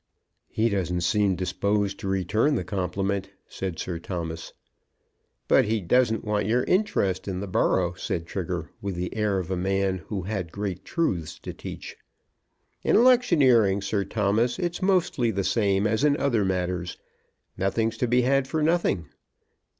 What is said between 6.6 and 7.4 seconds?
interest in